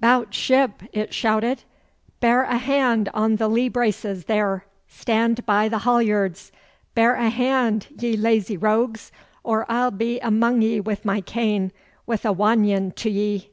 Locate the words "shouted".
1.12-1.64